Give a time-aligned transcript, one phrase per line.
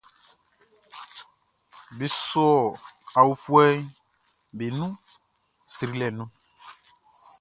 [1.97, 2.45] Be sɔ
[3.19, 3.81] aofuɛʼm
[4.57, 4.93] be nun
[5.73, 6.29] srilɛ nun.